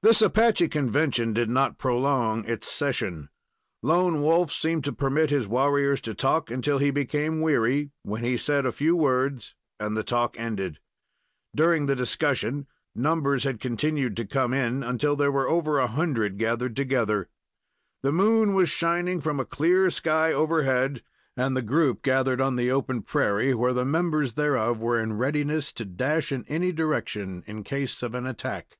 This 0.00 0.22
Apache 0.22 0.68
convention 0.68 1.34
did 1.34 1.50
not 1.50 1.76
prolong 1.76 2.42
its 2.46 2.70
session. 2.72 3.28
Lone 3.82 4.22
Wolf 4.22 4.50
seemed 4.50 4.82
to 4.84 4.94
permit 4.94 5.28
his 5.28 5.46
warriors 5.46 6.00
to 6.00 6.14
talk 6.14 6.50
until 6.50 6.78
he 6.78 6.90
became 6.90 7.42
weary, 7.42 7.90
when 8.02 8.24
he 8.24 8.38
said 8.38 8.64
a 8.64 8.72
few 8.72 8.96
words, 8.96 9.54
and 9.78 9.94
the 9.94 10.02
talk 10.02 10.40
ended. 10.40 10.78
During 11.54 11.84
the 11.84 11.94
discussion, 11.94 12.66
numbers 12.94 13.44
had 13.44 13.60
continued 13.60 14.16
to 14.16 14.24
come 14.24 14.54
in, 14.54 14.82
until 14.82 15.16
there 15.16 15.30
were 15.30 15.50
over 15.50 15.78
a 15.78 15.86
hundred 15.86 16.38
gathered 16.38 16.74
together. 16.74 17.28
The 18.02 18.10
moon 18.10 18.54
was 18.54 18.70
shining 18.70 19.20
from 19.20 19.38
a 19.38 19.44
clear 19.44 19.90
sky 19.90 20.32
overhead, 20.32 21.02
and 21.36 21.54
the 21.54 21.60
group 21.60 22.00
gathered 22.00 22.40
on 22.40 22.56
the 22.56 22.70
open 22.70 23.02
prairie, 23.02 23.52
where 23.52 23.74
the 23.74 23.84
members 23.84 24.32
thereof 24.32 24.80
were 24.80 24.98
in 24.98 25.18
readiness 25.18 25.74
to 25.74 25.84
dash 25.84 26.32
in 26.32 26.46
any 26.48 26.72
direction, 26.72 27.44
in 27.46 27.62
case 27.64 28.02
of 28.02 28.14
an 28.14 28.24
attack. 28.24 28.78